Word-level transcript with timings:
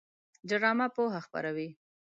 ډرامه 0.49 0.87
پوهه 0.95 1.19
خپروي 1.25 1.67